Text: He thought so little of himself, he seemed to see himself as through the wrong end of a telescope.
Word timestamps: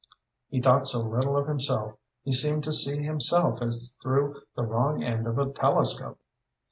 He 0.49 0.59
thought 0.59 0.87
so 0.87 1.01
little 1.01 1.37
of 1.37 1.47
himself, 1.47 1.93
he 2.23 2.31
seemed 2.31 2.63
to 2.63 2.73
see 2.73 3.03
himself 3.03 3.61
as 3.61 3.99
through 4.01 4.41
the 4.55 4.63
wrong 4.65 5.03
end 5.03 5.27
of 5.27 5.37
a 5.37 5.51
telescope. 5.53 6.19